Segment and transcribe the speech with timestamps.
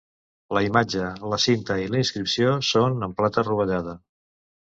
[0.57, 1.03] La imatge,
[1.33, 3.97] la cinta i la inscripció són en plata rovellada.